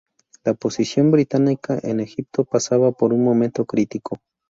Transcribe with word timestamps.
La 0.43 0.55
posición 0.55 1.11
británica 1.11 1.77
en 1.83 1.99
Egipto 1.99 2.43
pasaba 2.43 2.91
por 2.91 3.13
un 3.13 3.23
momento 3.23 3.65
crítico. 3.65 4.17